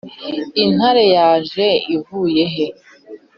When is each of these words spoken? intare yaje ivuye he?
intare 0.63 1.03
yaje 1.15 1.67
ivuye 1.95 2.43
he? 2.53 2.67